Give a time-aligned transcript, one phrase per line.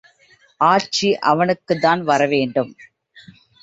[0.61, 2.73] ஆட்சி அவனுக்குத் தான் வரவேண்டும்.